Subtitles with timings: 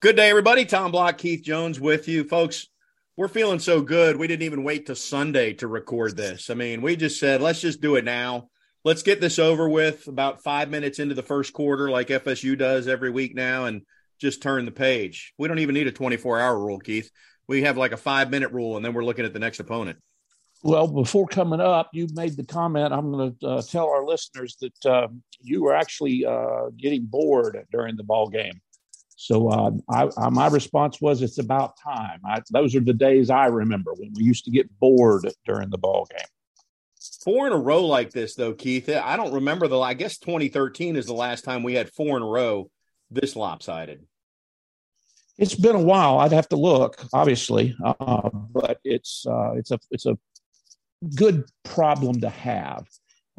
[0.00, 0.64] Good day, everybody.
[0.64, 2.24] Tom Block, Keith Jones with you.
[2.24, 2.68] Folks,
[3.18, 4.16] we're feeling so good.
[4.16, 6.48] We didn't even wait to Sunday to record this.
[6.48, 8.48] I mean, we just said, let's just do it now.
[8.82, 12.88] Let's get this over with about five minutes into the first quarter, like FSU does
[12.88, 13.82] every week now, and
[14.18, 15.34] just turn the page.
[15.36, 17.10] We don't even need a 24 hour rule, Keith.
[17.46, 19.98] We have like a five minute rule, and then we're looking at the next opponent.
[20.62, 22.94] Well, before coming up, you made the comment.
[22.94, 25.08] I'm going to uh, tell our listeners that uh,
[25.42, 28.62] you were actually uh, getting bored during the ball game.
[29.20, 33.28] So uh, I, I, my response was, "It's about time." I, those are the days
[33.28, 36.26] I remember when we used to get bored during the ball game.
[37.22, 38.88] Four in a row like this, though, Keith.
[38.88, 39.78] I don't remember the.
[39.78, 42.70] I guess 2013 is the last time we had four in a row
[43.10, 44.06] this lopsided.
[45.36, 46.18] It's been a while.
[46.18, 50.16] I'd have to look, obviously, uh, but it's uh, it's a it's a
[51.14, 52.86] good problem to have.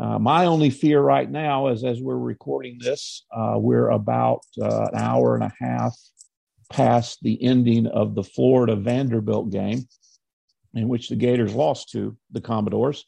[0.01, 4.87] Uh, my only fear right now is as we're recording this, uh, we're about uh,
[4.91, 5.95] an hour and a half
[6.71, 9.87] past the ending of the Florida Vanderbilt game,
[10.73, 13.05] in which the Gators lost to the Commodores.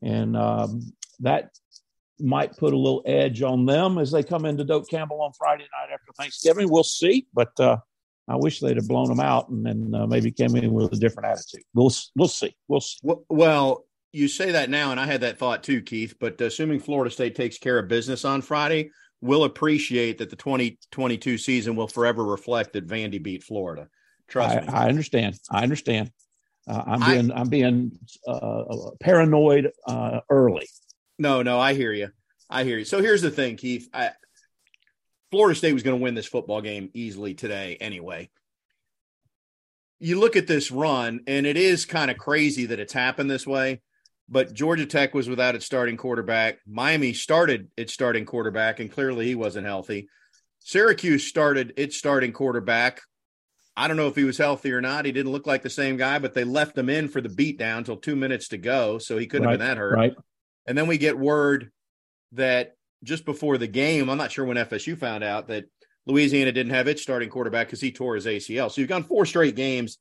[0.00, 1.50] And um, that
[2.20, 5.64] might put a little edge on them as they come into Doak Campbell on Friday
[5.64, 6.70] night after Thanksgiving.
[6.70, 7.78] We'll see, but uh,
[8.28, 10.96] I wish they'd have blown them out and then uh, maybe came in with a
[10.96, 11.64] different attitude.
[11.74, 12.54] We'll we'll see.
[12.68, 12.98] We'll see.
[13.28, 16.14] Well, you say that now, and I had that thought too, Keith.
[16.18, 21.38] But assuming Florida State takes care of business on Friday, we'll appreciate that the 2022
[21.38, 23.88] season will forever reflect that Vandy beat Florida.
[24.28, 24.68] Trust I, me.
[24.68, 25.38] I understand.
[25.50, 26.10] I understand.
[26.66, 28.64] Uh, I'm being I, am being uh,
[29.00, 30.68] paranoid uh, early.
[31.18, 32.08] No, no, I hear you.
[32.50, 32.84] I hear you.
[32.84, 33.88] So here's the thing, Keith.
[33.92, 34.10] I,
[35.30, 38.30] Florida State was going to win this football game easily today, anyway
[40.00, 43.46] you look at this run, and it is kind of crazy that it's happened this
[43.46, 43.80] way.
[44.28, 46.58] But Georgia Tech was without its starting quarterback.
[46.66, 50.08] Miami started its starting quarterback, and clearly he wasn't healthy.
[50.58, 53.00] Syracuse started its starting quarterback.
[53.74, 55.06] I don't know if he was healthy or not.
[55.06, 57.78] He didn't look like the same guy, but they left him in for the beatdown
[57.78, 59.94] until two minutes to go, so he couldn't right, have been that hurt.
[59.94, 60.14] Right.
[60.66, 61.70] And then we get word
[62.32, 62.74] that
[63.04, 65.64] just before the game, I'm not sure when FSU found out that
[66.06, 68.70] Louisiana didn't have its starting quarterback because he tore his ACL.
[68.70, 69.98] So you've gone four straight games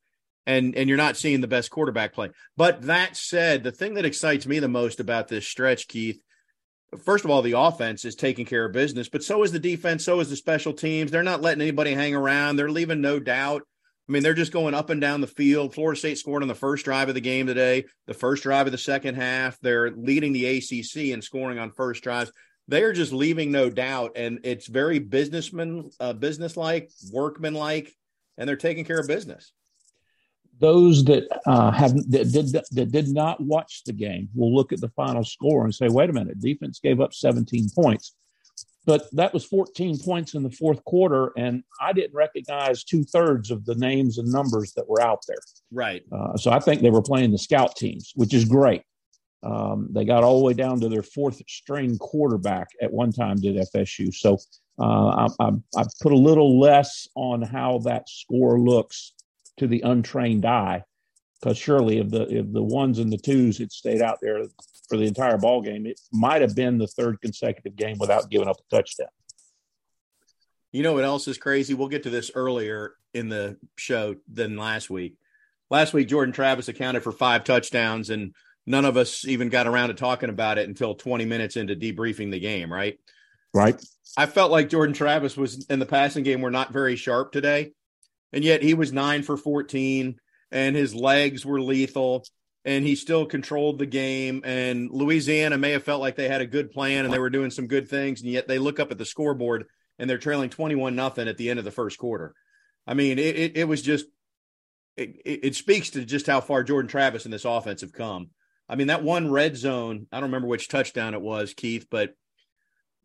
[0.47, 2.31] and and you're not seeing the best quarterback play.
[2.55, 6.19] But that said, the thing that excites me the most about this stretch, Keith,
[7.03, 10.05] first of all, the offense is taking care of business, but so is the defense,
[10.05, 11.11] so is the special teams.
[11.11, 12.55] They're not letting anybody hang around.
[12.55, 13.61] They're leaving no doubt.
[14.07, 15.75] I mean, they're just going up and down the field.
[15.75, 18.71] Florida State scored on the first drive of the game today, the first drive of
[18.71, 19.59] the second half.
[19.59, 22.31] They're leading the ACC and scoring on first drives.
[22.69, 27.93] They are just leaving no doubt, and it's very businessman, uh, business-like, workman-like,
[28.37, 29.51] and they're taking care of business
[30.59, 34.81] those that uh, have that did that did not watch the game will look at
[34.81, 38.15] the final score and say, "Wait a minute, defense gave up 17 points."
[38.85, 43.51] But that was 14 points in the fourth quarter, and I didn't recognize two thirds
[43.51, 45.37] of the names and numbers that were out there.
[45.71, 46.03] Right.
[46.09, 48.83] Uh, so I think they were playing the scout teams, which is great.
[49.43, 53.41] Um, they got all the way down to their fourth string quarterback at one time,
[53.41, 54.13] did FSU.
[54.13, 54.37] So
[54.79, 59.11] uh, I, I, I put a little less on how that score looks
[59.57, 60.83] to the untrained eye.
[61.39, 64.43] Because surely, if the if the ones and the twos had stayed out there
[64.89, 68.47] for the entire ball game, it might have been the third consecutive game without giving
[68.47, 69.09] up a touchdown.
[70.71, 71.75] You know what else is crazy?
[71.75, 75.15] We'll get to this earlier in the show than last week.
[75.69, 78.33] Last week, Jordan Travis accounted for five touchdowns, and
[78.65, 82.31] none of us even got around to talking about it until 20 minutes into debriefing
[82.31, 82.99] the game, right?
[83.53, 83.79] Right.
[84.17, 87.73] I felt like Jordan Travis was in the passing game were not very sharp today
[88.33, 90.19] and yet he was nine for 14
[90.51, 92.23] and his legs were lethal
[92.65, 94.41] and he still controlled the game.
[94.43, 97.51] And louisiana may have felt like they had a good plan and they were doing
[97.51, 99.65] some good things and yet they look up at the scoreboard
[99.99, 102.33] and they're trailing 21 nothing at the end of the first quarter.
[102.85, 104.05] I mean it, it, it was just
[104.95, 108.31] it, it speaks to just how far jordan travis and this offense have come.
[108.69, 112.13] I mean that one red zone i don't remember which touchdown it was keith but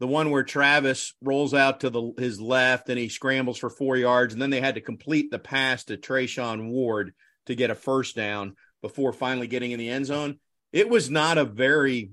[0.02, 3.96] the one where Travis rolls out to the his left and he scrambles for four
[3.96, 7.14] yards, and then they had to complete the pass to Treshaun Ward
[7.46, 10.40] to get a first down before finally getting in the end zone.
[10.72, 12.10] It was not a very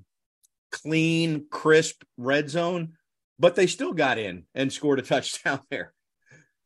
[0.71, 2.93] clean, crisp red zone,
[3.39, 5.91] but they still got in and scored a touchdown there.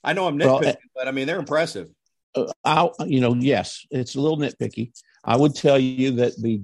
[0.03, 1.87] I know I'm nitpicking, well, but I mean they're impressive.
[2.35, 4.91] Uh, I, you know, yes, it's a little nitpicky.
[5.23, 6.63] I would tell you that the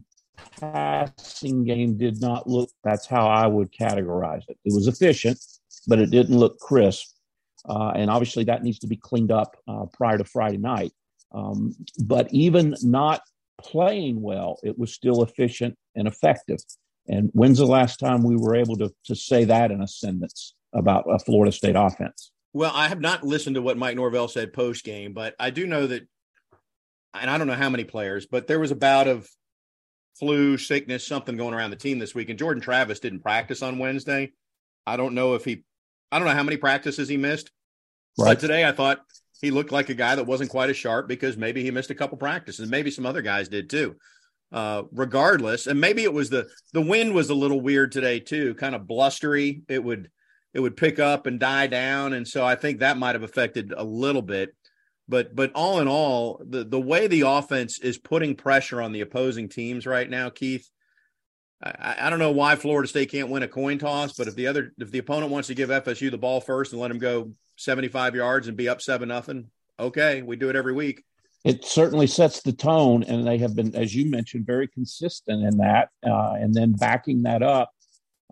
[0.59, 4.57] passing game did not look, that's how I would categorize it.
[4.65, 5.39] It was efficient,
[5.87, 7.07] but it didn't look crisp.
[7.67, 10.91] Uh, and obviously that needs to be cleaned up uh, prior to Friday night.
[11.33, 13.21] Um, but even not
[13.61, 16.59] playing well, it was still efficient and effective.
[17.07, 20.55] And when's the last time we were able to, to say that in a sentence
[20.73, 22.31] about a Florida State offense?
[22.53, 25.67] Well, I have not listened to what Mike Norvell said post game, but I do
[25.67, 26.07] know that,
[27.13, 29.27] and I don't know how many players, but there was a bout of
[30.17, 32.29] flu, sickness, something going around the team this week.
[32.29, 34.31] And Jordan Travis didn't practice on Wednesday.
[34.85, 35.63] I don't know if he,
[36.11, 37.51] I don't know how many practices he missed.
[38.17, 38.29] Right.
[38.31, 39.01] But today I thought
[39.41, 41.95] he looked like a guy that wasn't quite as sharp because maybe he missed a
[41.95, 42.69] couple practices.
[42.69, 43.95] Maybe some other guys did too.
[44.51, 48.55] Uh, regardless, and maybe it was the the wind was a little weird today too,
[48.55, 49.61] kind of blustery.
[49.69, 50.09] It would
[50.55, 53.73] it would pick up and die down, and so I think that might have affected
[53.77, 54.49] a little bit.
[55.09, 59.01] But but all in all, the the way the offense is putting pressure on the
[59.01, 60.69] opposing teams right now, Keith.
[61.61, 64.47] I, I don't know why Florida State can't win a coin toss, but if the
[64.47, 67.33] other if the opponent wants to give FSU the ball first and let them go
[67.57, 71.03] 75 yards and be up seven nothing, okay, we do it every week
[71.45, 75.57] it certainly sets the tone, and they have been, as you mentioned, very consistent in
[75.57, 77.71] that, uh, and then backing that up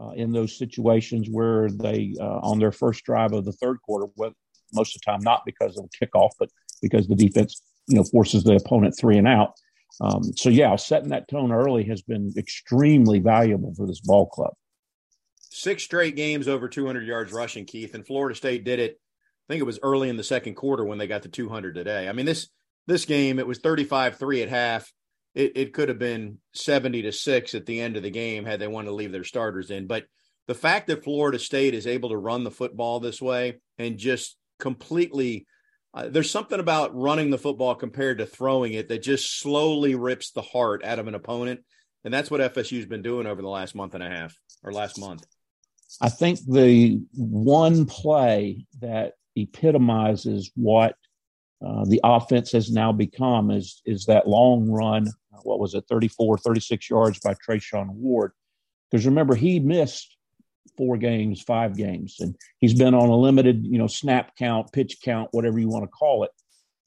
[0.02, 4.12] uh, in those situations where they, uh, on their first drive of the third quarter,
[4.74, 6.50] most of the time not because of a kickoff, but
[6.82, 9.54] because the defense, you know, forces the opponent three and out.
[10.02, 14.54] Um, so yeah, setting that tone early has been extremely valuable for this ball club.
[15.50, 19.00] Six straight games over 200 yards rushing, Keith, and Florida State did it.
[19.48, 22.08] I think it was early in the second quarter when they got to 200 today.
[22.08, 22.50] I mean, this
[22.86, 24.92] this game, it was 35 3 at half.
[25.34, 28.60] It, it could have been 70 to 6 at the end of the game had
[28.60, 29.88] they wanted to leave their starters in.
[29.88, 30.06] But
[30.48, 34.38] the fact that Florida State is able to run the football this way and just
[34.60, 35.46] completely
[35.94, 40.32] uh, there's something about running the football compared to throwing it that just slowly rips
[40.32, 41.62] the heart out of an opponent.
[42.04, 45.00] And that's what FSU's been doing over the last month and a half or last
[45.00, 45.26] month.
[46.02, 50.96] I think the one play that epitomizes what
[51.66, 55.08] uh, the offense has now become is is that long run.
[55.44, 58.32] What was it, 34, 36 yards by Treshaun Ward?
[58.90, 60.17] Because remember, he missed
[60.76, 64.98] four games, five games, and he's been on a limited, you know, snap count, pitch
[65.04, 66.32] count, whatever you want to call it.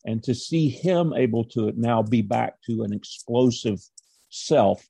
[0.05, 3.81] And to see him able to now be back to an explosive
[4.31, 4.85] self,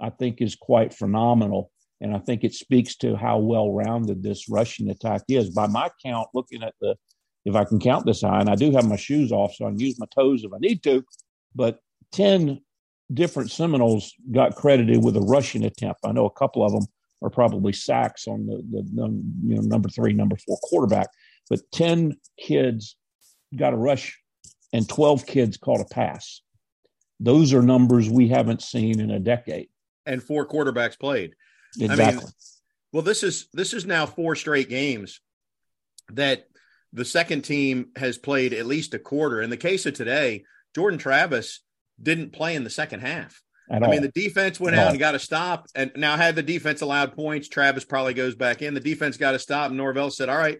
[0.00, 1.70] I think is quite phenomenal.
[2.00, 5.50] And I think it speaks to how well rounded this rushing attack is.
[5.50, 6.96] By my count, looking at the
[7.48, 8.40] if I can count this high.
[8.40, 10.58] And I do have my shoes off, so I can use my toes if I
[10.58, 11.04] need to.
[11.54, 11.80] But
[12.12, 12.60] 10
[13.12, 16.00] different Seminoles got credited with a rushing attempt.
[16.04, 16.86] I know a couple of them
[17.22, 19.08] are probably sacks on the, the, the
[19.44, 21.08] you know, number three, number four quarterback,
[21.50, 22.96] but 10 kids
[23.56, 24.18] got a rush
[24.72, 26.42] and 12 kids caught a pass.
[27.20, 29.68] Those are numbers we haven't seen in a decade.
[30.06, 31.34] And four quarterbacks played.
[31.78, 32.04] Exactly.
[32.04, 32.20] I mean,
[32.92, 35.20] well, this is this is now four straight games
[36.12, 36.46] that
[36.92, 39.42] the second team has played at least a quarter.
[39.42, 40.44] In the case of today,
[40.74, 41.60] Jordan Travis
[42.02, 43.42] didn't play in the second half.
[43.70, 43.90] I all.
[43.90, 44.90] mean, the defense went At out all.
[44.90, 45.66] and got to stop.
[45.74, 48.74] And now, had the defense allowed points, Travis probably goes back in.
[48.74, 49.68] The defense got to stop.
[49.68, 50.58] And Norvell said, All right,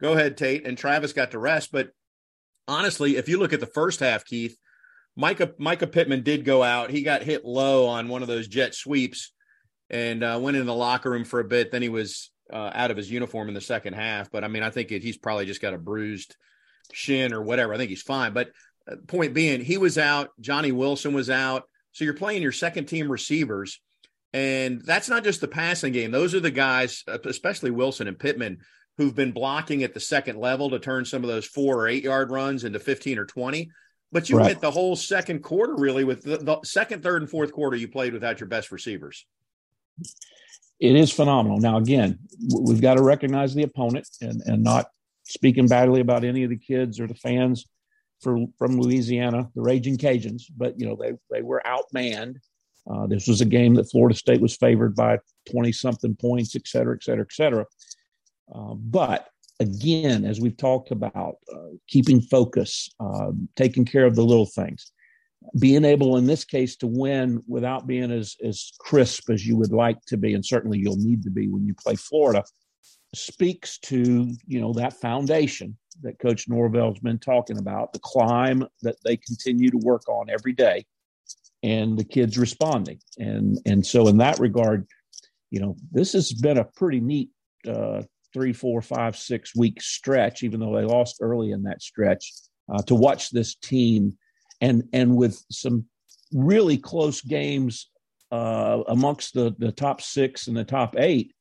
[0.00, 0.66] go ahead, Tate.
[0.66, 1.70] And Travis got to rest.
[1.72, 1.90] But
[2.66, 4.56] honestly, if you look at the first half, Keith,
[5.18, 6.90] Mycah, Mycah Pittman did go out.
[6.90, 9.32] He got hit low on one of those jet sweeps
[9.90, 11.70] and uh, went in the locker room for a bit.
[11.70, 14.30] Then he was uh, out of his uniform in the second half.
[14.30, 16.34] But I mean, I think it, he's probably just got a bruised
[16.92, 17.74] shin or whatever.
[17.74, 18.32] I think he's fine.
[18.32, 18.50] But
[18.90, 20.30] uh, point being, he was out.
[20.40, 21.64] Johnny Wilson was out.
[21.92, 23.80] So you're playing your second team receivers.
[24.32, 26.10] And that's not just the passing game.
[26.10, 28.58] Those are the guys, especially Wilson and Pittman,
[28.96, 32.04] who've been blocking at the second level to turn some of those four or eight
[32.04, 33.70] yard runs into 15 or 20.
[34.10, 34.48] But you right.
[34.48, 37.88] hit the whole second quarter really with the, the second, third, and fourth quarter you
[37.88, 39.26] played without your best receivers
[40.82, 41.58] it is phenomenal.
[41.58, 42.18] Now, again,
[42.60, 44.86] we've got to recognize the opponent and, and not
[45.22, 47.66] speaking badly about any of the kids or the fans
[48.22, 52.36] for, from Louisiana, the Raging Cajuns, but you know they they were outmanned.
[52.90, 55.18] Uh, this was a game that Florida State was favored by
[55.50, 57.66] twenty something points, et cetera, et cetera, et cetera.
[58.54, 59.28] Uh, but
[59.60, 64.92] again, as we've talked about, uh, keeping focus, uh, taking care of the little things
[65.58, 69.72] being able in this case to win without being as as crisp as you would
[69.72, 72.44] like to be and certainly you'll need to be when you play Florida
[73.14, 78.96] speaks to you know that foundation that coach Norvell's been talking about the climb that
[79.04, 80.84] they continue to work on every day
[81.62, 84.86] and the kids responding and and so in that regard
[85.50, 87.30] you know this has been a pretty neat
[87.68, 92.32] uh, three four five six week stretch even though they lost early in that stretch
[92.72, 94.16] uh, to watch this team
[94.60, 95.84] and and with some
[96.32, 97.90] really close games
[98.32, 101.34] uh, amongst the the top six and the top eight.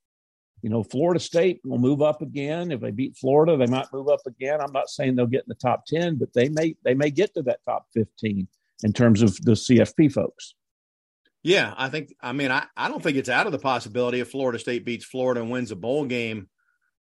[0.61, 2.71] You know, Florida State will move up again.
[2.71, 4.61] If they beat Florida, they might move up again.
[4.61, 7.33] I'm not saying they'll get in the top ten, but they may they may get
[7.33, 8.47] to that top fifteen
[8.83, 10.55] in terms of the CFP folks.
[11.43, 12.13] Yeah, I think.
[12.21, 15.05] I mean, I, I don't think it's out of the possibility if Florida State beats
[15.05, 16.47] Florida and wins a bowl game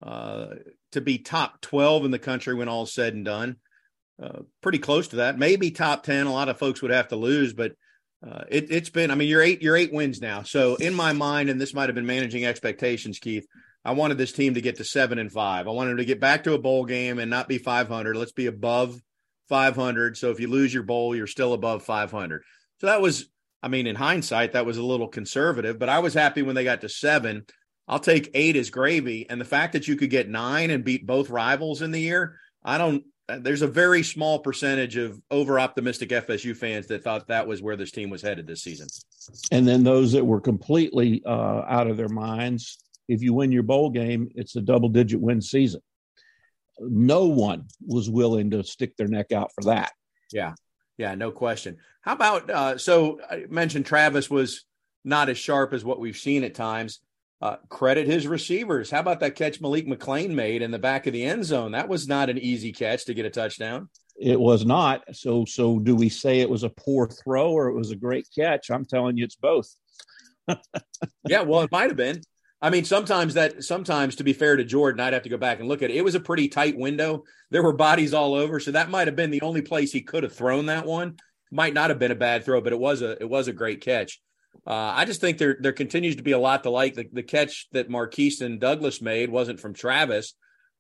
[0.03, 0.47] uh,
[0.93, 3.57] to be top 12 in the country when all's said and done.
[4.23, 6.27] Uh, pretty close to that, maybe top 10.
[6.27, 7.73] A lot of folks would have to lose, but
[8.27, 10.43] uh, it, has been, I mean, you're eight, you're eight wins now.
[10.43, 13.47] So in my mind, and this might have been managing expectations, Keith,
[13.85, 15.69] I wanted this team to get to seven and five.
[15.69, 18.17] I wanted them to get back to a bowl game and not be 500.
[18.17, 18.99] Let's be above
[19.49, 20.17] 500.
[20.17, 22.43] So if you lose your bowl, you're still above 500.
[22.81, 23.29] So that was,
[23.63, 26.65] I mean, in hindsight, that was a little conservative, but I was happy when they
[26.65, 27.45] got to seven.
[27.87, 29.29] I'll take eight as gravy.
[29.29, 32.39] And the fact that you could get nine and beat both rivals in the year,
[32.65, 37.47] I don't, there's a very small percentage of over optimistic FSU fans that thought that
[37.47, 38.89] was where this team was headed this season.
[39.51, 42.79] And then those that were completely uh, out of their minds.
[43.09, 45.81] If you win your bowl game, it's a double digit win season.
[46.81, 49.93] No one was willing to stick their neck out for that.
[50.33, 50.55] Yeah.
[50.99, 51.15] Yeah.
[51.15, 51.79] No question.
[52.03, 54.65] How about, uh, so I mentioned Travis was
[55.05, 57.01] not as sharp as what we've seen at times.
[57.45, 58.91] Uh, credit his receivers.
[58.91, 61.73] How about that catch Malik McClain made in the back of the end zone?
[61.73, 63.91] That was not an easy catch to get a touchdown.
[64.19, 65.03] It was not.
[65.13, 68.27] So, so do we say it was a poor throw or it was a great
[68.35, 68.71] catch?
[68.71, 69.69] I'm telling you, it's both.
[71.29, 72.23] yeah, well, it might have been.
[72.63, 75.61] I mean, sometimes that, sometimes to be fair to Jordan, I'd have to go back
[75.61, 75.97] and look at it.
[75.97, 77.25] It was a pretty tight window.
[77.51, 80.23] There were bodies all over, so that might have been the only place he could
[80.23, 81.19] have thrown that one.
[81.53, 83.83] Might not have been a bad throw, but it was a, it was a great
[83.83, 84.19] catch.
[84.67, 86.95] Uh, I just think there there continues to be a lot to like.
[86.95, 90.35] The, the catch that Markeston Douglas made wasn't from Travis,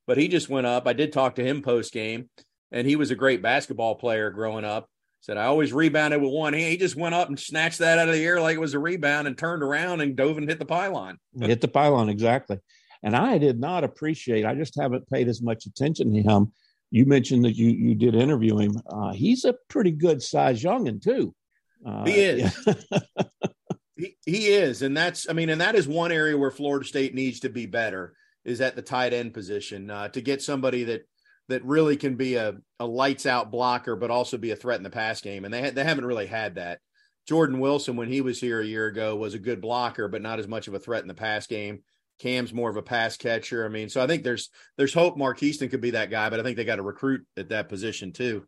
[0.07, 0.87] but he just went up.
[0.87, 2.31] I did talk to him post game,
[2.73, 4.89] and he was a great basketball player growing up.
[5.21, 6.71] Said I always rebounded with one hand.
[6.71, 8.79] He just went up and snatched that out of the air like it was a
[8.79, 11.19] rebound and turned around and dove and hit the pylon.
[11.39, 12.59] hit the pylon exactly.
[13.03, 14.47] And I did not appreciate.
[14.47, 16.53] I just haven't paid as much attention to him.
[16.91, 18.81] You mentioned that you you did interview him.
[18.87, 21.35] Uh, he's a pretty good size youngin too.
[21.85, 22.57] Uh, he is.
[22.67, 22.75] Yeah.
[23.97, 27.15] He, he is, and that's I mean, and that is one area where Florida State
[27.15, 31.07] needs to be better is at the tight end position uh, to get somebody that
[31.49, 34.83] that really can be a, a lights out blocker, but also be a threat in
[34.83, 35.45] the pass game.
[35.45, 36.81] And they ha- they haven't really had that.
[37.27, 40.39] Jordan Wilson, when he was here a year ago, was a good blocker, but not
[40.39, 41.83] as much of a threat in the pass game.
[42.19, 43.65] Cam's more of a pass catcher.
[43.65, 46.43] I mean, so I think there's there's hope Markeston could be that guy, but I
[46.43, 48.47] think they got to recruit at that position too.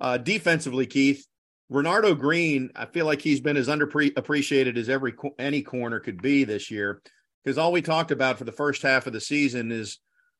[0.00, 1.26] Uh, defensively, Keith,
[1.70, 6.44] Renardo Green, I feel like he's been as underappreciated as every any corner could be
[6.44, 7.02] this year
[7.44, 9.98] because all we talked about for the first half of the season is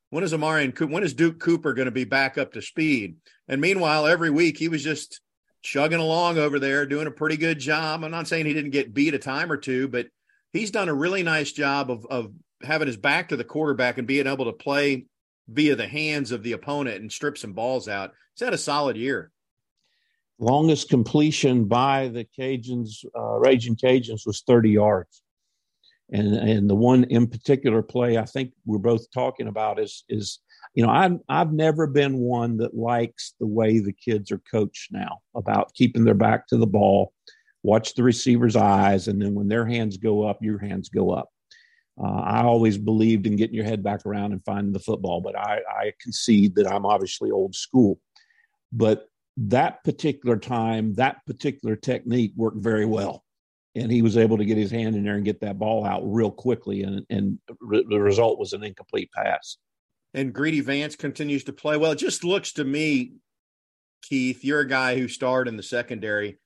[0.09, 3.17] when is Amari and when is Duke Cooper going to be back up to speed?
[3.47, 5.21] And meanwhile, every week he was just
[5.61, 8.03] chugging along over there, doing a pretty good job.
[8.03, 10.07] I'm not saying he didn't get beat a time or two, but
[10.51, 12.31] he's done a really nice job of of
[12.63, 15.05] having his back to the quarterback and being able to play
[15.47, 18.13] via the hands of the opponent and strip some balls out.
[18.33, 19.31] He's had a solid year
[20.39, 25.21] longest completion by the Cajuns, uh, Raging Cajuns, was 30 yards.
[26.11, 30.39] And and the one in particular play I think we're both talking about is is
[30.73, 34.91] you know I've I've never been one that likes the way the kids are coached
[34.91, 37.13] now about keeping their back to the ball,
[37.61, 41.29] watch the receiver's eyes, and then when their hands go up, your hands go up.
[42.01, 45.37] Uh, I always believed in getting your head back around and finding the football, but
[45.37, 47.99] I, I concede that I'm obviously old school.
[48.71, 49.08] But
[49.47, 53.23] that particular time, that particular technique worked very well.
[53.75, 56.01] And he was able to get his hand in there and get that ball out
[56.03, 56.83] real quickly.
[56.83, 59.57] And, and re- the result was an incomplete pass.
[60.13, 61.91] And Greedy Vance continues to play well.
[61.91, 63.13] It just looks to me,
[64.01, 66.39] Keith, you're a guy who starred in the secondary.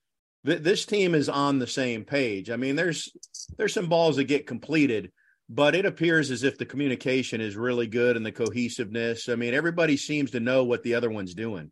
[0.44, 2.50] This team is on the same page.
[2.50, 3.10] I mean, there's
[3.58, 5.10] there's some balls that get completed,
[5.50, 9.30] but it appears as if the communication is really good and the cohesiveness.
[9.30, 11.72] I mean, everybody seems to know what the other one's doing.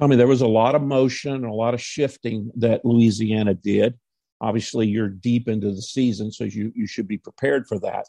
[0.00, 3.54] I mean, there was a lot of motion and a lot of shifting that Louisiana
[3.54, 3.98] did.
[4.40, 8.06] Obviously, you're deep into the season, so you you should be prepared for that.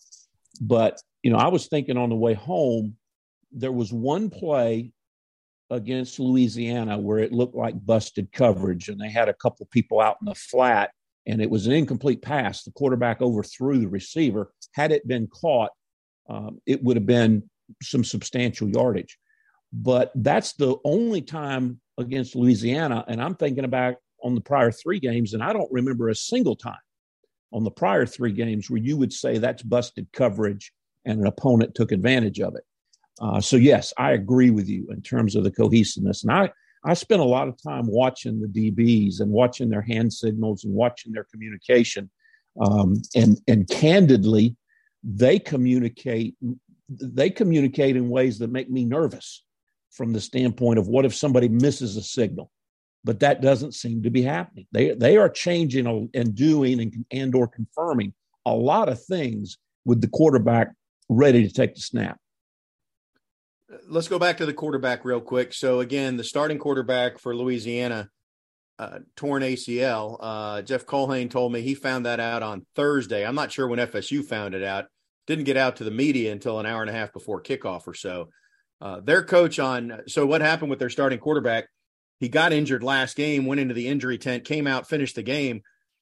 [0.62, 2.96] But you know, I was thinking on the way home,
[3.52, 4.92] there was one play
[5.72, 10.18] against Louisiana where it looked like busted coverage, and they had a couple people out
[10.22, 10.92] in the flat,
[11.26, 12.64] and it was an incomplete pass.
[12.64, 14.52] The quarterback overthrew the receiver.
[14.74, 15.72] Had it been caught,
[16.30, 17.50] um, it would have been
[17.82, 19.18] some substantial yardage.
[19.72, 23.06] But that's the only time against Louisiana.
[23.08, 26.56] And I'm thinking about on the prior three games, and I don't remember a single
[26.56, 26.76] time
[27.54, 30.72] on the prior three games where you would say that's busted coverage
[31.06, 32.64] and an opponent took advantage of it.
[33.22, 36.24] Uh, so, yes, I agree with you in terms of the cohesiveness.
[36.24, 36.52] And I,
[36.86, 40.74] I spent a lot of time watching the DBs and watching their hand signals and
[40.74, 42.10] watching their communication.
[42.62, 44.56] Um, and, and candidly,
[45.04, 46.36] they communicate
[46.90, 49.44] they communicate in ways that make me nervous
[49.92, 52.52] from the standpoint of what if somebody misses a signal
[53.04, 57.36] but that doesn't seem to be happening they they are changing and doing and, and
[57.36, 58.14] or confirming
[58.46, 60.72] a lot of things with the quarterback
[61.10, 62.18] ready to take the snap
[63.88, 65.54] let's go back to the quarterback real quick.
[65.54, 68.10] So again, the starting quarterback for Louisiana,
[68.78, 70.18] uh, torn ACL.
[70.20, 73.26] Uh, Jeff colhane told me he found that out on Thursday.
[73.26, 74.86] I'm not sure when FSU found it out.
[75.28, 77.94] Didn't get out to the media until an hour and a half before kickoff or
[77.94, 78.30] so.
[78.82, 81.68] Uh, their coach on so what happened with their starting quarterback?
[82.20, 85.62] He got injured last game, went into the injury tent, came out, finished the game.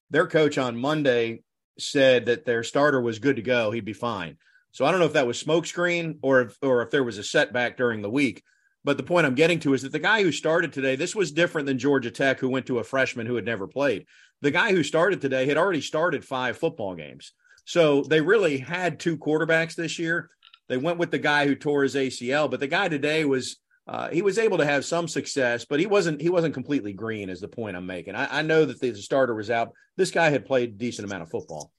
[0.09, 1.43] Their coach on Monday
[1.79, 3.71] said that their starter was good to go.
[3.71, 4.37] He'd be fine.
[4.71, 7.23] So I don't know if that was smokescreen or if, or if there was a
[7.23, 8.43] setback during the week.
[8.83, 11.31] But the point I'm getting to is that the guy who started today, this was
[11.31, 14.05] different than Georgia Tech, who went to a freshman who had never played.
[14.41, 17.33] The guy who started today had already started five football games.
[17.65, 20.29] So they really had two quarterbacks this year.
[20.69, 23.57] They went with the guy who tore his ACL, but the guy today was
[23.87, 27.29] uh, he was able to have some success, but he wasn't he wasn't completely green.
[27.29, 28.15] Is the point I'm making?
[28.15, 29.71] I, I know that the starter was out.
[29.95, 31.71] This guy had played a decent amount of football,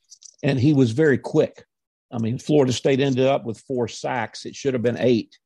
[0.43, 1.65] and he was very quick.
[2.11, 4.47] I mean, Florida State ended up with four sacks.
[4.47, 5.37] It should have been eight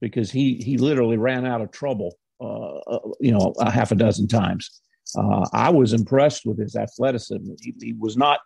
[0.00, 3.96] because he he literally ran out of trouble, uh, uh you know, a half a
[3.96, 4.80] dozen times.
[5.16, 7.54] Uh, I was impressed with his athleticism.
[7.60, 8.40] He, he, was not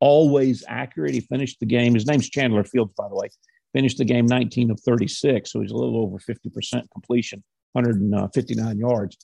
[0.00, 1.12] always accurate.
[1.12, 1.94] He finished the game.
[1.94, 3.28] His name's Chandler Fields, by the way.
[3.74, 9.18] Finished the game 19 of 36, so he's a little over 50% completion, 159 yards,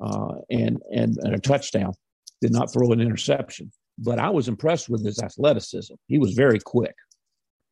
[0.00, 1.94] uh, and, and and a touchdown.
[2.40, 5.94] Did not throw an interception, but I was impressed with his athleticism.
[6.06, 6.94] He was very quick.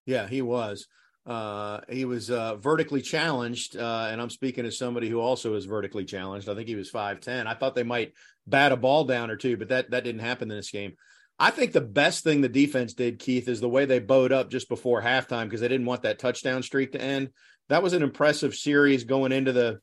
[0.06, 0.86] Yeah, he was.
[1.24, 5.66] Uh, he was uh, vertically challenged, uh, and I'm speaking as somebody who also is
[5.66, 6.48] vertically challenged.
[6.48, 7.46] I think he was five ten.
[7.46, 8.14] I thought they might
[8.46, 10.94] bat a ball down or two, but that that didn't happen in this game.
[11.38, 14.50] I think the best thing the defense did, Keith, is the way they bowed up
[14.50, 17.30] just before halftime because they didn't want that touchdown streak to end.
[17.68, 19.80] That was an impressive series going into the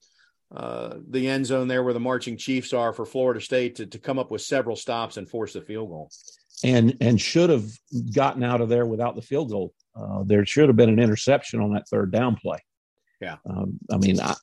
[0.55, 3.99] uh, the end zone there where the marching Chiefs are for Florida State to, to
[3.99, 6.09] come up with several stops and force the field goal.
[6.63, 7.69] And and should have
[8.13, 11.59] gotten out of there without the field goal uh, there should have been an interception
[11.59, 12.59] on that third down play.
[13.21, 13.37] Yeah.
[13.49, 14.33] Um, I mean, I,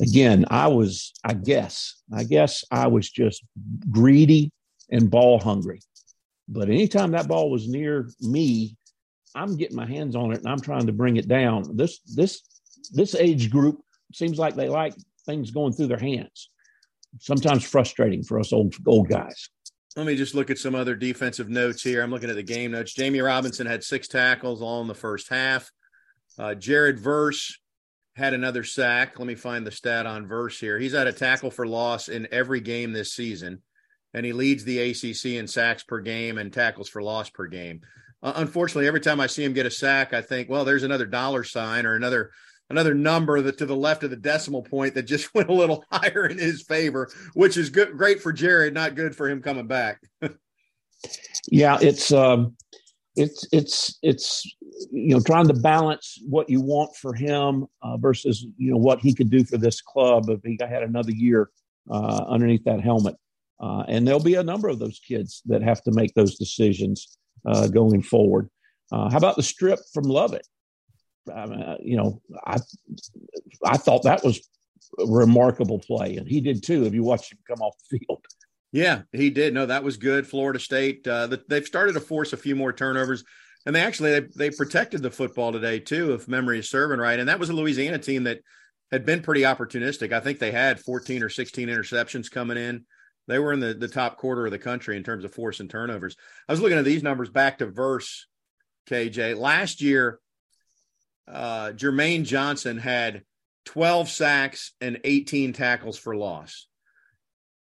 [0.00, 3.42] again, I was, I guess, I guess I was just
[3.90, 4.52] greedy
[4.90, 5.80] and ball hungry.
[6.48, 8.76] But anytime that ball was near me,
[9.34, 11.76] I'm getting my hands on it and I'm trying to bring it down.
[11.76, 12.42] This, this,
[12.92, 13.80] this age group
[14.14, 14.94] seems like they like
[15.26, 16.50] things going through their hands.
[17.20, 19.48] Sometimes frustrating for us old old guys.
[19.96, 22.02] Let me just look at some other defensive notes here.
[22.02, 22.94] I'm looking at the game notes.
[22.94, 25.70] Jammie Robinson had six tackles all in the first half.
[26.38, 27.58] Uh, Jared Verse
[28.14, 29.18] had another sack.
[29.18, 30.78] Let me find the stat on Verse here.
[30.78, 33.62] He's had a tackle for loss in every game this season,
[34.14, 37.80] and he leads the ACC in sacks per game and tackles for loss per game.
[38.22, 41.06] Uh, unfortunately, every time I see him get a sack, I think, well, there's another
[41.06, 42.30] dollar sign or another
[42.68, 45.84] another number that to the left of the decimal point that just went a little
[45.90, 49.66] higher in his favor, which is good, great for Jared, not good for him coming
[49.66, 50.00] back.
[51.48, 52.56] yeah, it's um,
[53.16, 54.56] it's it's it's
[54.90, 59.00] you know trying to balance what you want for him uh, versus you know what
[59.00, 61.50] he could do for this club if he had another year
[61.90, 63.16] uh, underneath that helmet.
[63.60, 67.18] Uh, and there'll be a number of those kids that have to make those decisions
[67.46, 68.50] uh, going forward.
[68.92, 70.46] Uh, how about the strip from Lovett?
[71.34, 72.58] I mean, uh, you know, I
[73.64, 74.48] I thought that was
[74.98, 76.84] a remarkable play, and he did too.
[76.84, 78.24] If you watch him come off the field,
[78.72, 79.54] yeah, he did.
[79.54, 80.26] No, that was good.
[80.26, 83.24] Florida State, uh, they've started to force a few more turnovers,
[83.64, 87.18] and they actually they, they protected the football today too, if memory is serving right.
[87.18, 88.40] And that was a Louisiana team that
[88.92, 90.12] had been pretty opportunistic.
[90.12, 92.84] I think they had 14 or 16 interceptions coming in.
[93.28, 96.16] They were in the, the top quarter of the country in terms of forcing turnovers.
[96.48, 98.26] I was looking at these numbers back to verse
[98.88, 100.20] KJ last year
[101.28, 103.22] uh, Jermaine Johnson had
[103.66, 106.66] 12 sacks and 18 tackles for loss.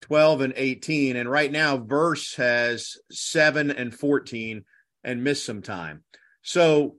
[0.02, 1.15] 12 and 18.
[1.15, 4.63] And right now, Verse has seven and 14
[5.04, 6.04] and missed some time.
[6.43, 6.98] So,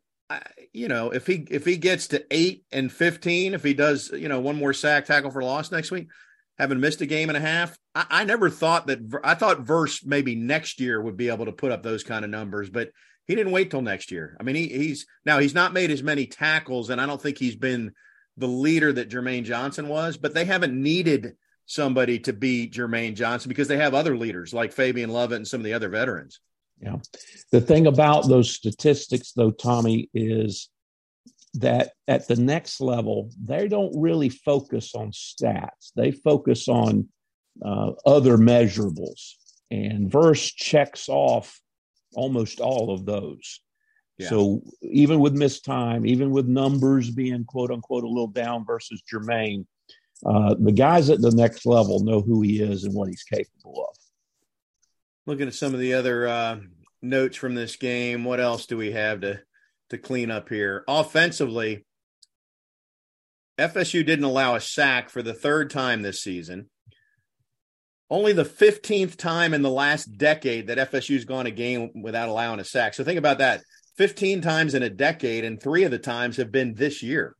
[0.73, 4.29] you know, if he if he gets to eight and 15, if he does, you
[4.29, 6.09] know, one more sack tackle for loss next week,
[6.59, 10.35] having missed a game and a half, I, never thought that I thought Verse maybe
[10.35, 12.91] next year would be able to put up those kind of numbers, but
[13.27, 14.37] he didn't wait till next year.
[14.39, 17.39] I mean, he, he's now he's not made as many tackles, and I don't think
[17.39, 17.93] he's been
[18.37, 23.49] the leader that Jermaine Johnson was, but they haven't needed somebody to be Jermaine Johnson
[23.49, 26.41] because they have other leaders like Fabian Lovett and some of the other veterans.
[26.81, 26.97] Yeah.
[27.51, 30.71] The thing about those statistics, though, Tommy, is
[31.55, 35.93] that at the next level, they don't really focus on stats.
[35.97, 37.09] They focus on
[37.65, 39.33] uh, other measurables.
[39.71, 41.61] And Verse checks off
[42.15, 43.61] almost all of those.
[44.19, 44.31] Yeah.
[44.31, 49.03] So even with missed time, even with numbers being quote unquote a little down versus
[49.11, 49.67] Jermaine,
[50.27, 53.89] uh, the guys at the next level know who he is and what he's capable
[53.89, 53.97] of.
[55.27, 56.59] Looking at some of the other uh,
[57.03, 59.41] notes from this game, what else do we have to
[59.91, 60.85] to clean up here?
[60.89, 61.87] Offensively,
[63.59, 66.71] FSU didn't allow a sack for the third time this season.
[68.11, 72.59] Only the 15th time in the last decade that FSU's gone a game without allowing
[72.59, 72.95] a sack.
[72.95, 73.63] So think about that
[73.99, 77.35] 15 times in a decade, and three of the times have been this year.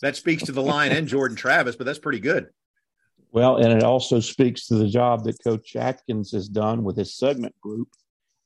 [0.00, 2.48] That speaks to the line and Jordan Travis, but that's pretty good.
[3.30, 7.16] Well, and it also speaks to the job that Coach Atkins has done with his
[7.16, 7.88] segment group.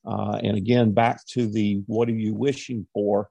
[0.04, 3.30] Uh, and again, back to the what are you wishing for?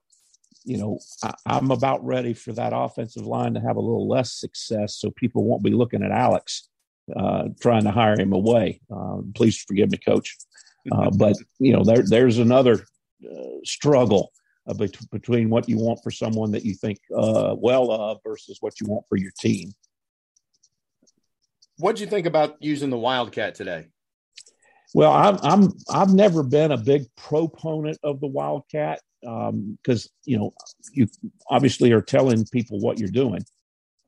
[0.64, 4.32] You know, I, I'm about ready for that offensive line to have a little less
[4.32, 6.68] success so people won't be looking at Alex
[7.14, 8.80] uh, trying to hire him away.
[8.90, 10.36] Uh, please forgive me, Coach.
[10.90, 12.86] Uh, but, you know, there, there's another
[13.24, 14.32] uh, struggle
[14.68, 18.80] uh, bet- between what you want for someone that you think well of versus what
[18.80, 19.72] you want for your team.
[21.78, 23.86] What do you think about using the Wildcat today?
[24.94, 30.10] Well, I'm I'm I've never been a big proponent of the Wildcat um because um,
[30.24, 30.54] you know
[30.92, 31.08] you
[31.50, 33.44] obviously are telling people what you're doing,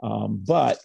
[0.03, 0.79] um, but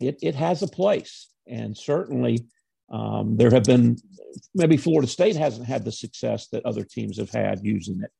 [0.00, 2.46] it it has a place, and certainly
[2.90, 3.96] um, there have been
[4.54, 8.10] maybe Florida State hasn't had the success that other teams have had using it,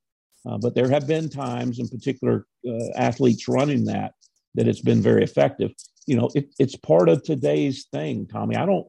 [0.49, 4.13] uh, but there have been times, in particular, uh, athletes running that
[4.55, 5.73] that it's been very effective.
[6.07, 8.57] You know, it, it's part of today's thing, Tommy.
[8.57, 8.87] I don't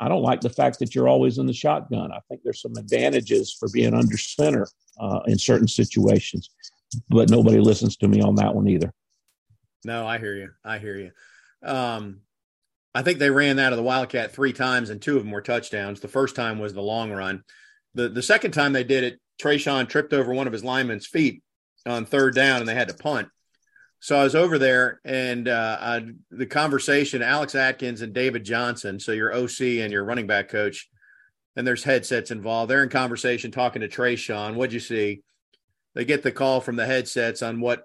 [0.00, 2.12] I don't like the fact that you're always in the shotgun.
[2.12, 4.66] I think there's some advantages for being under center
[5.00, 6.50] uh, in certain situations,
[7.08, 8.92] but nobody listens to me on that one either.
[9.84, 10.50] No, I hear you.
[10.64, 11.10] I hear you.
[11.64, 12.20] Um,
[12.94, 15.42] I think they ran that of the Wildcat three times, and two of them were
[15.42, 16.00] touchdowns.
[16.00, 17.42] The first time was the long run.
[17.94, 21.42] The the second time they did it, Treshaun tripped over one of his linemen's feet
[21.86, 23.28] on third down, and they had to punt.
[24.00, 29.00] So I was over there, and uh, I, the conversation, Alex Atkins and David Johnson,
[29.00, 30.88] so your OC and your running back coach,
[31.56, 32.70] and there's headsets involved.
[32.70, 34.56] They're in conversation talking to Treshaun.
[34.56, 35.22] What'd you see?
[35.94, 37.84] They get the call from the headsets on what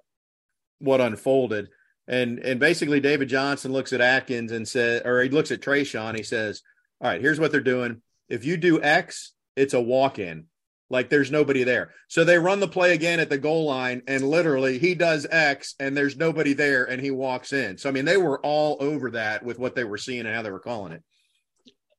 [0.80, 1.70] what unfolded.
[2.10, 6.18] And and basically David Johnson looks at Atkins and says, or he looks at Treshaun,
[6.18, 6.64] he says,
[7.00, 8.02] All right, here's what they're doing.
[8.28, 10.46] If you do X, it's a walk-in.
[10.90, 11.92] Like there's nobody there.
[12.08, 15.76] So they run the play again at the goal line, and literally he does X
[15.80, 17.78] and there's nobody there and he walks in.
[17.78, 20.42] So I mean, they were all over that with what they were seeing and how
[20.42, 21.04] they were calling it.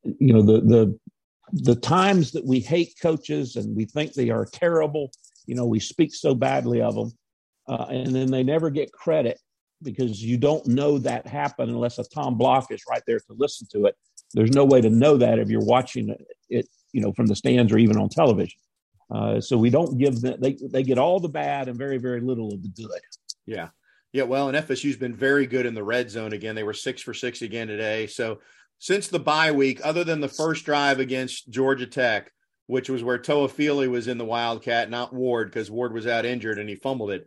[0.02, 0.98] You know, the the
[1.52, 5.12] the times that we hate coaches and we think they are terrible,
[5.46, 7.12] you know, we speak so badly of them,
[7.68, 9.38] uh, and then they never get credit
[9.82, 13.66] because you don't know that happened unless a Tom Block is right there to listen
[13.72, 13.96] to it.
[14.34, 16.14] There's no way to know that if you're watching
[16.48, 18.58] it, you know, from the stands or even on television.
[19.10, 22.20] Uh, so we don't give them, they, they get all the bad and very, very
[22.20, 23.00] little of the good.
[23.46, 23.68] Yeah.
[24.12, 24.24] Yeah.
[24.24, 26.54] Well, and FSU's been very good in the red zone again.
[26.54, 28.06] They were six for six again today.
[28.06, 28.40] So
[28.78, 32.30] since the bye week, other than the first drive against Georgia Tech,
[32.66, 36.58] which was where Toafili was in the Wildcat, not Ward, because Ward was out injured
[36.58, 37.26] and he fumbled it.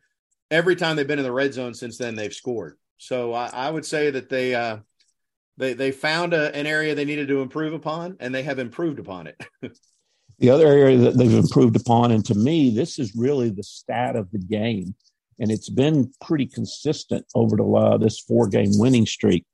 [0.53, 2.77] Every time they've been in the red zone since then, they've scored.
[2.97, 4.77] So I, I would say that they uh,
[5.57, 8.99] they they found a, an area they needed to improve upon, and they have improved
[8.99, 9.45] upon it.
[10.39, 14.15] The other area that they've improved upon, and to me, this is really the stat
[14.15, 14.95] of the game,
[15.39, 19.45] and it's been pretty consistent over the uh, this four game winning streak.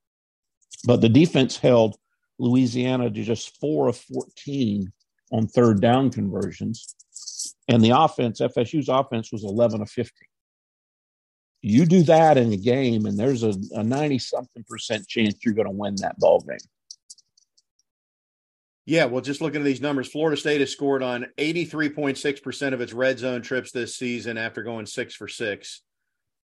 [0.85, 1.97] But the defense held
[2.39, 4.91] Louisiana to just four of 14
[5.31, 6.95] on third down conversions.
[7.67, 10.28] And the offense, FSU's offense was 11 of 15.
[11.61, 15.67] You do that in a game, and there's a 90 something percent chance you're going
[15.67, 16.57] to win that ball game.
[18.85, 22.91] Yeah, well, just looking at these numbers, Florida State has scored on 83.6% of its
[22.91, 25.81] red zone trips this season after going six for six.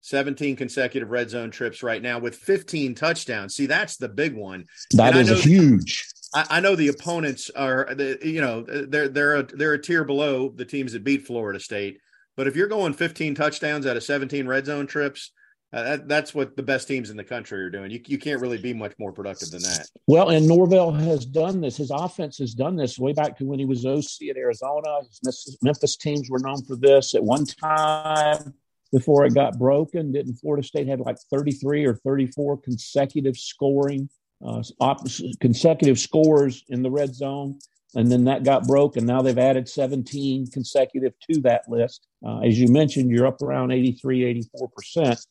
[0.01, 3.55] 17 consecutive red zone trips right now with 15 touchdowns.
[3.55, 4.65] See, that's the big one.
[4.91, 6.05] That and is huge.
[6.35, 10.03] I, I, know the opponents are, the, you know, they're they're a, they're a tier
[10.03, 11.99] below the teams that beat Florida State.
[12.35, 15.31] But if you're going 15 touchdowns out of 17 red zone trips,
[15.73, 17.89] uh, that, that's what the best teams in the country are doing.
[17.89, 19.87] You, you can't really be much more productive than that.
[20.05, 21.77] Well, and Norvell has done this.
[21.77, 24.99] His offense has done this way back to when he was OC at Arizona.
[25.25, 27.15] His Memphis teams were known for this.
[27.15, 28.53] At one time,
[28.91, 34.09] before it got broken, didn't Florida State had like 33 or 34 consecutive scoring,
[34.45, 35.07] uh, op-
[35.39, 37.57] consecutive scores in the red zone?
[37.95, 42.39] And then that got broke and now they've added 17 consecutive to that list uh,
[42.39, 45.25] as you mentioned you're up around 83 84%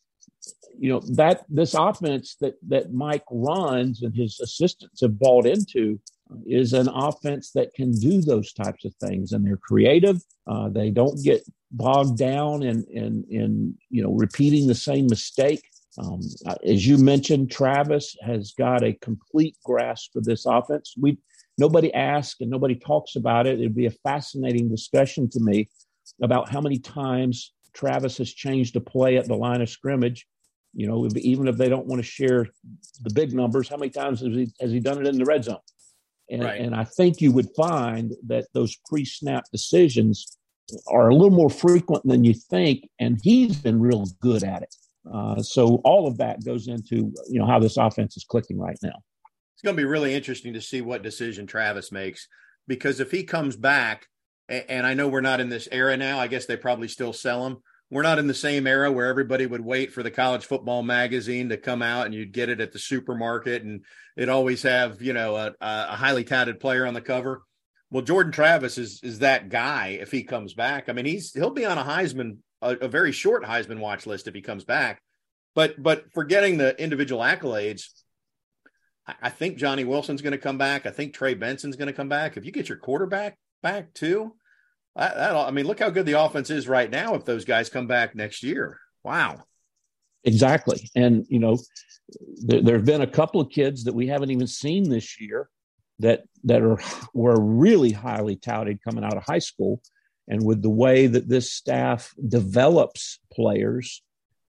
[0.79, 6.01] you know that this offense that that Mike runs and his assistants have bought into
[6.47, 10.23] is an offense that can do those types of things, and they're creative.
[10.47, 15.63] Uh, they don't get bogged down in in in you know repeating the same mistake.
[15.99, 16.21] Um,
[16.65, 20.95] as you mentioned, Travis has got a complete grasp of this offense.
[20.99, 21.19] We
[21.59, 23.59] nobody asks and nobody talks about it.
[23.59, 25.69] It'd be a fascinating discussion to me
[26.23, 30.27] about how many times Travis has changed a play at the line of scrimmage
[30.75, 32.49] You know, even if they don't want to share
[33.03, 35.45] the big numbers, how many times has he has he done it in the red
[35.45, 35.59] zone?
[36.31, 36.61] And, right.
[36.61, 40.39] and I think you would find that those pre-snap decisions
[40.87, 44.75] are a little more frequent than you think, and he's been real good at it.
[45.13, 48.79] Uh, so all of that goes into you know how this offense is clicking right
[48.83, 49.03] now.
[49.55, 52.29] It's going to be really interesting to see what decision Travis makes
[52.67, 54.07] because if he comes back,
[54.49, 57.47] and I know we're not in this era now, I guess they probably still sell
[57.47, 57.59] him.
[57.91, 61.51] We're not in the same era where everybody would wait for the college football magazine
[61.51, 63.85] to come out and you'd get it at the supermarket and
[64.17, 67.43] it'd always have you know a, a highly touted player on the cover.
[67.91, 70.89] Well, Jordan Travis is is that guy if he comes back.
[70.89, 74.27] I mean, he's he'll be on a Heisman, a, a very short Heisman watch list
[74.27, 75.03] if he comes back.
[75.55, 77.89] But but forgetting the individual accolades,
[79.07, 80.87] I, think Johnny Wilson's going to come back.
[80.87, 82.37] I think Trey Benson's going to come back.
[82.37, 84.35] If you get your quarterback back too,
[84.95, 87.15] that, I mean, look how good the offense is right now.
[87.15, 89.45] If those guys come back next year, wow.
[90.25, 91.59] Exactly, and you know,
[92.37, 95.49] there have been a couple of kids that we haven't even seen this year
[95.99, 96.79] that that are
[97.13, 99.83] were really highly touted coming out of high school,
[100.29, 104.01] and with the way that this staff develops players,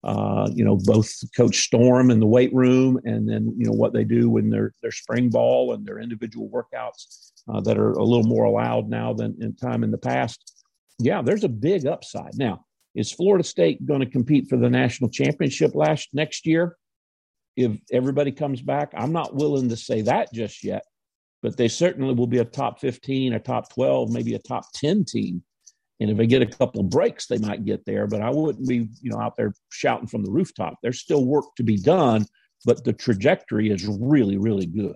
[0.03, 3.93] uh, you know, both Coach Storm in the weight room, and then you know what
[3.93, 8.03] they do when their their spring ball and their individual workouts uh, that are a
[8.03, 10.53] little more allowed now than in time in the past.
[10.99, 12.37] Yeah, there's a big upside.
[12.37, 16.77] Now, is Florida State going to compete for the national championship last next year?
[17.55, 20.83] If everybody comes back, I'm not willing to say that just yet
[21.43, 25.03] but they certainly will be a top 15, a top 12, maybe a top 10
[25.03, 25.43] team.
[25.99, 28.07] And if they get a couple of breaks, they might get there.
[28.07, 30.75] But I wouldn't be, you know, out there shouting from the rooftop.
[30.81, 32.25] There's still work to be done,
[32.65, 34.95] but the trajectory is really, really good.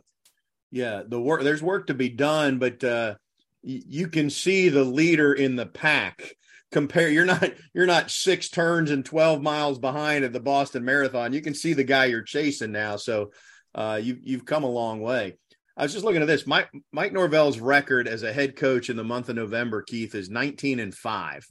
[0.71, 3.15] Yeah, the work there's work to be done, but uh,
[3.63, 6.33] you can see the leader in the pack.
[6.71, 11.31] Compare you're not you're not six turns and 12 miles behind at the Boston Marathon.
[11.31, 12.97] You can see the guy you're chasing now.
[12.97, 13.31] So
[13.73, 15.37] uh, you you've come a long way.
[15.77, 16.47] I was just looking at this.
[16.47, 20.29] Mike Mike Norvell's record as a head coach in the month of November, Keith, is
[20.29, 21.47] 19 and 5.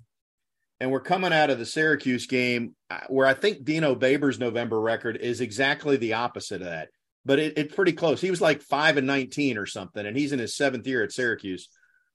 [0.80, 4.80] And we're coming out of the Syracuse game uh, where I think Dino Babers' November
[4.80, 6.88] record is exactly the opposite of that.
[7.24, 8.20] But it, it's pretty close.
[8.20, 11.12] He was like 5 and 19 or something, and he's in his seventh year at
[11.12, 11.68] Syracuse.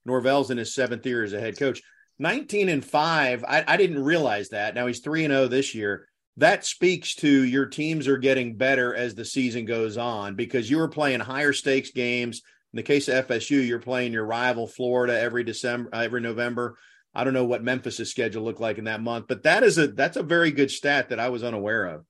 [0.05, 1.81] Norvell's in his seventh year as a head coach.
[2.19, 3.45] 19 and 5.
[3.47, 4.75] I, I didn't realize that.
[4.75, 8.95] Now he's 3 and 0 this year that speaks to your teams are getting better
[8.95, 12.41] as the season goes on because you are playing higher stakes games.
[12.73, 16.77] In the case of FSU, you're playing your rival Florida every December, every November.
[17.13, 19.87] I don't know what Memphis's schedule looked like in that month, but that is a
[19.87, 22.05] that's a very good stat that I was unaware of.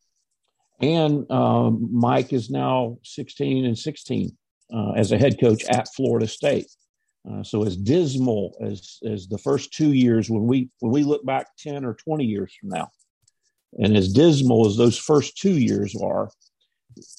[0.80, 4.38] And um, Mike is now 16 and 16
[4.74, 6.68] uh, as a head coach at Florida State.
[7.30, 11.26] Uh, so as dismal as as the first two years when we when we look
[11.26, 12.90] back 10 or 20 years from now
[13.80, 16.30] and as dismal as those first two years are,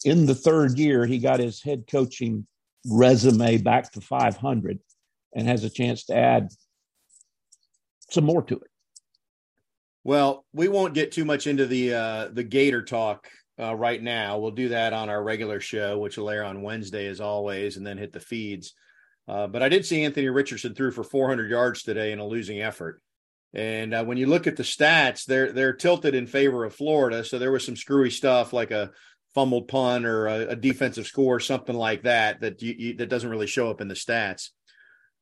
[0.04, 2.46] in the third year, he got his head coaching
[2.86, 4.78] resume back to 500
[5.34, 6.50] and has a chance to add
[8.10, 8.70] some more to it.
[10.04, 13.28] Well, we won't get too much into the uh, the Gator talk
[13.60, 14.38] uh, right now.
[14.38, 17.86] We'll do that on our regular show, which will air on Wednesday as always, and
[17.86, 18.74] then hit the feeds.
[19.28, 22.60] Uh, but I did see Anthony Richardson threw for 400 yards today in a losing
[22.60, 23.00] effort.
[23.54, 27.24] And uh, when you look at the stats, they're they're tilted in favor of Florida.
[27.24, 28.92] So there was some screwy stuff like a
[29.34, 33.30] fumbled punt or a, a defensive score, something like that that you, you, that doesn't
[33.30, 34.48] really show up in the stats.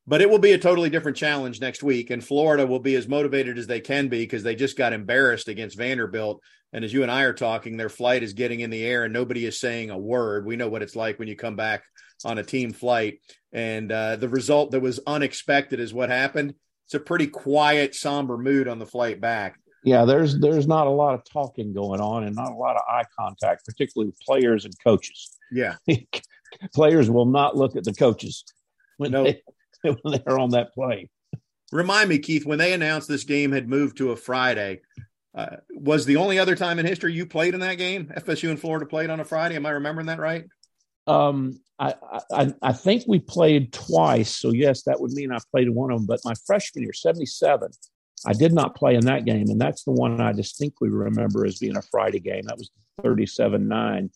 [0.07, 3.07] But it will be a totally different challenge next week, and Florida will be as
[3.07, 6.41] motivated as they can be because they just got embarrassed against Vanderbilt.
[6.73, 9.13] And as you and I are talking, their flight is getting in the air, and
[9.13, 10.45] nobody is saying a word.
[10.45, 11.83] We know what it's like when you come back
[12.25, 13.19] on a team flight,
[13.51, 18.37] and uh, the result that was unexpected is what happened it's a pretty quiet, somber
[18.37, 19.59] mood on the flight back.
[19.83, 22.83] Yeah, there's there's not a lot of talking going on and not a lot of
[22.87, 25.37] eye contact, particularly with players and coaches.
[25.51, 25.75] Yeah,
[26.75, 28.43] players will not look at the coaches
[28.97, 29.23] when no.
[29.23, 29.41] they
[30.01, 31.09] when they're on that plane.
[31.71, 34.81] Remind me, Keith, when they announced this game had moved to a Friday,
[35.33, 38.11] uh, was the only other time in history you played in that game?
[38.17, 39.55] FSU and Florida played on a Friday.
[39.55, 40.45] Am I remembering that right?
[41.07, 41.95] Um, I,
[42.31, 44.35] I, I think we played twice.
[44.35, 46.05] So, yes, that would mean I played one of them.
[46.05, 47.71] But my freshman year, 77,
[48.25, 49.49] I did not play in that game.
[49.49, 52.43] And that's the one I distinctly remember as being a Friday game.
[52.43, 52.69] That was
[53.01, 54.11] 37 9,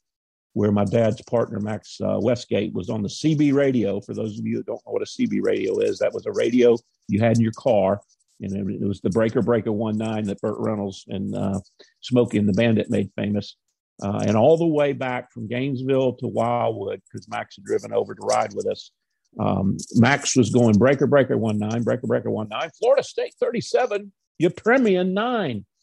[0.54, 4.00] where my dad's partner, Max uh, Westgate, was on the CB radio.
[4.00, 6.32] For those of you that don't know what a CB radio is, that was a
[6.32, 8.00] radio you had in your car.
[8.42, 11.60] And it was the Breaker Breaker 1 9 that Burt Reynolds and uh,
[12.02, 13.56] Smokey and the Bandit made famous
[14.04, 18.14] uh, and all the way back from Gainesville to Wildwood because Max had driven over
[18.14, 18.92] to ride with us.
[19.40, 23.62] Um, Max was going breaker breaker one nine, breaker breaker one nine, Florida State thirty
[23.62, 25.66] seven, you premium nine.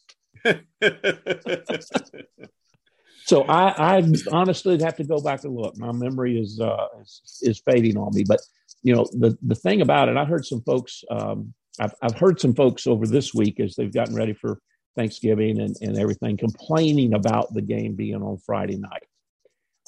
[3.25, 5.77] So I, I honestly have to go back and look.
[5.77, 8.25] My memory is, uh, is, is fading on me.
[8.27, 8.41] But
[8.81, 11.03] you know, the the thing about it, I heard some folks.
[11.09, 14.59] Um, I've I've heard some folks over this week as they've gotten ready for
[14.95, 19.05] Thanksgiving and, and everything, complaining about the game being on Friday night.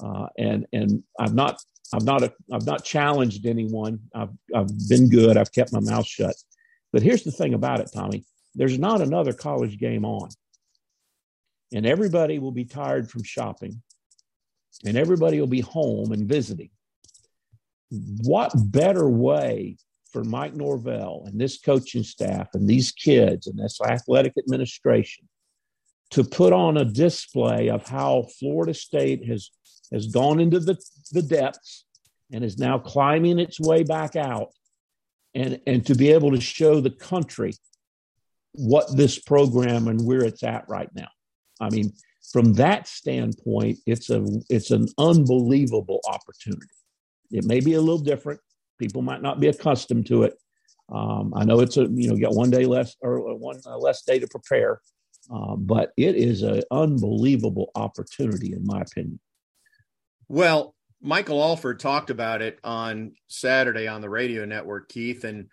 [0.04, 1.62] Uh, and and I've not
[1.94, 4.00] I've not a, I've not challenged anyone.
[4.14, 5.38] I've I've been good.
[5.38, 6.36] I've kept my mouth shut.
[6.92, 8.26] But here's the thing about it, Tommy.
[8.56, 10.30] There's not another college game on,
[11.74, 13.82] and everybody will be tired from shopping,
[14.86, 16.70] and everybody will be home and visiting.
[18.24, 19.78] What better way
[20.16, 25.28] for Mike Norvell and this coaching staff and these kids and this athletic administration
[26.12, 29.50] to put on a display of how Florida State has
[29.92, 30.78] has gone into the,
[31.12, 31.84] the depths
[32.32, 34.54] and is now climbing its way back out
[35.34, 37.52] and and to be able to show the country
[38.54, 41.10] what this program and where it's at right now.
[41.60, 41.92] I mean,
[42.32, 46.72] from that standpoint, it's a it's an unbelievable opportunity.
[47.32, 48.40] It may be a little different
[48.80, 50.34] People might not be accustomed to it.
[50.92, 54.04] Um, I know it's a you know got one day less or one uh, less
[54.04, 54.82] day to prepare,
[55.32, 59.20] um, but it is an unbelievable opportunity in my opinion.
[60.28, 65.48] Well, Michael Alford talked about it on Saturday on the radio network, Keith, and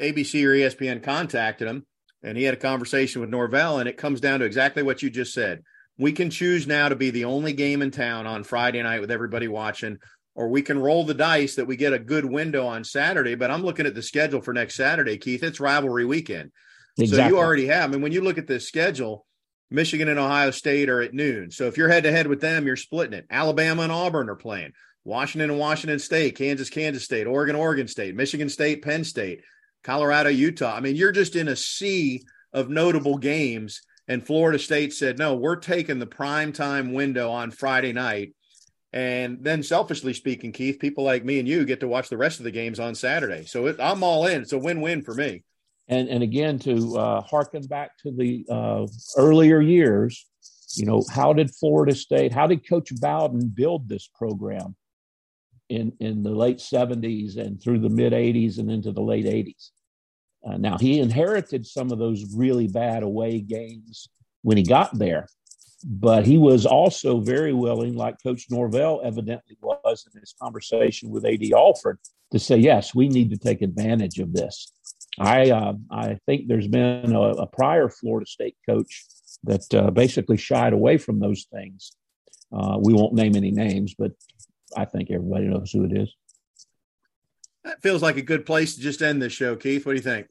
[0.00, 1.86] ABC or ESPN contacted him,
[2.22, 5.10] and he had a conversation with Norvell, and it comes down to exactly what you
[5.10, 5.62] just said.
[5.98, 9.10] We can choose now to be the only game in town on Friday night with
[9.10, 9.98] everybody watching,
[10.34, 13.34] or we can roll the dice that we get a good window on Saturday.
[13.34, 15.42] But I'm looking at the schedule for next Saturday, Keith.
[15.42, 16.52] It's rivalry weekend.
[16.98, 17.24] Exactly.
[17.24, 17.90] So you already have.
[17.90, 19.26] I mean, when you look at the schedule,
[19.70, 21.50] Michigan and Ohio State are at noon.
[21.50, 23.26] So if you're head to head with them, you're splitting it.
[23.30, 24.72] Alabama and Auburn are playing.
[25.04, 29.40] Washington and Washington State, Kansas, Kansas State, Oregon, Oregon State, Michigan State, Penn State,
[29.82, 30.76] Colorado, Utah.
[30.76, 33.82] I mean, you're just in a sea of notable games.
[34.06, 38.34] And Florida State said, no, we're taking the prime time window on Friday night
[38.92, 42.40] and then, selfishly speaking, Keith, people like me and you get to watch the rest
[42.40, 43.44] of the games on Saturday.
[43.46, 44.42] So it, I'm all in.
[44.42, 45.44] It's a win-win for me.
[45.88, 50.26] And and again, to uh, harken back to the uh, earlier years,
[50.74, 54.76] you know, how did Florida State, how did Coach Bowden build this program
[55.68, 59.70] in in the late '70s and through the mid '80s and into the late '80s?
[60.46, 64.08] Uh, now he inherited some of those really bad away games
[64.42, 65.28] when he got there,
[65.84, 71.26] but he was also very willing, like Coach Norvell evidently was in his conversation with
[71.26, 71.98] AD Alford,
[72.30, 74.72] to say, yes, we need to take advantage of this.
[75.18, 79.04] I uh, I think there's been a, a, prior Florida State coach
[79.44, 81.92] that uh, basically shied away from those things.
[82.50, 84.12] Uh, we won't name any names, but
[84.74, 86.14] I think everybody knows who it is.
[87.64, 89.84] That feels like a good place to just end this show, Keith.
[89.84, 90.28] What do you think?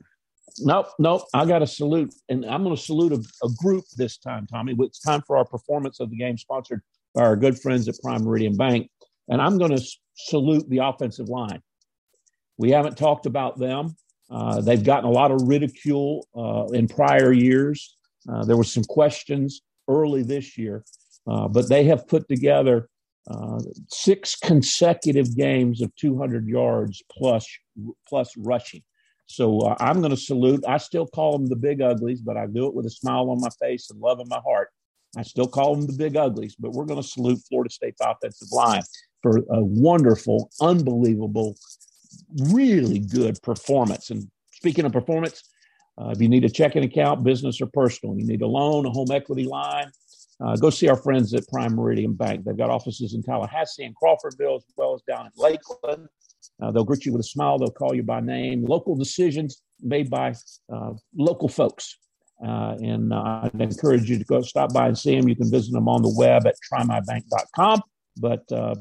[0.59, 1.23] Nope, nope.
[1.33, 4.75] I got to salute, and I'm going to salute a, a, group this time, Tommy.
[4.79, 6.81] It's time for our performance of the game, sponsored
[7.13, 8.89] by our good friends at Prime Meridian Bank,
[9.29, 9.83] and I'm going to
[10.15, 11.61] salute the offensive line.
[12.57, 13.95] We haven't talked about them.
[14.29, 17.97] Uh, they've gotten a lot of ridicule uh, in prior years.
[18.29, 20.83] Uh, there were some questions early this year,
[21.27, 22.87] uh, but they have put together
[23.29, 23.59] uh,
[23.89, 27.47] six consecutive games of 200 yards plus
[28.07, 28.81] plus rushing.
[29.31, 30.63] So uh, I'm going to salute.
[30.67, 33.39] I still call them the big uglies, but I do it with a smile on
[33.39, 34.69] my face and love in my heart.
[35.17, 38.49] I still call them the big uglies, but we're going to salute Florida State's offensive
[38.51, 38.83] line
[39.21, 41.55] for a wonderful, unbelievable,
[42.49, 44.09] really good performance.
[44.09, 45.43] And speaking of performance,
[45.97, 48.89] uh, if you need a checking account, business or personal, you need a loan, a
[48.89, 49.91] home equity line,
[50.43, 52.45] uh, go see our friends at Prime Meridian Bank.
[52.45, 56.07] They've got offices in Tallahassee and Crawfordville, as well as down in Lakeland.
[56.61, 57.57] Uh, they'll greet you with a smile.
[57.57, 58.65] They'll call you by name.
[58.65, 60.33] Local decisions made by
[60.71, 61.97] uh, local folks.
[62.43, 65.27] Uh, and uh, I'd encourage you to go stop by and see them.
[65.27, 67.81] You can visit them on the web at trymybank.com.
[68.17, 68.75] But uh,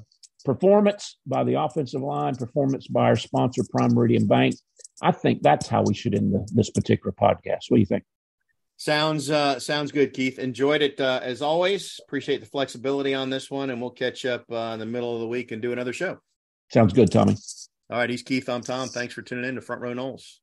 [0.44, 4.54] performance by the offensive line, performance by our sponsor, Prime Meridian Bank.
[5.02, 7.64] I think that's how we should end the, this particular podcast.
[7.68, 8.04] What do you think?
[8.76, 10.38] Sounds uh, sounds good, Keith.
[10.38, 12.00] Enjoyed it uh, as always.
[12.06, 15.20] Appreciate the flexibility on this one, and we'll catch up uh, in the middle of
[15.20, 16.18] the week and do another show.
[16.72, 17.36] Sounds good, Tommy.
[17.90, 18.48] All right, he's Keith.
[18.48, 18.88] I'm Tom.
[18.88, 20.38] Thanks for tuning in to Front Row Noles.